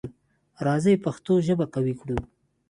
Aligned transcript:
راځی 0.65 0.93
پښتو 1.05 1.33
ژبه 1.47 1.65
قوي 1.73 1.93
کړو. 2.01 2.17